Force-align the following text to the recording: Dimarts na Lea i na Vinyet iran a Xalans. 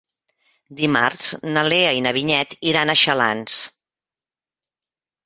Dimarts 0.77 1.27
na 1.57 1.63
Lea 1.67 1.91
i 1.97 2.01
na 2.05 2.13
Vinyet 2.19 2.55
iran 2.71 2.93
a 2.93 2.97
Xalans. 3.03 3.59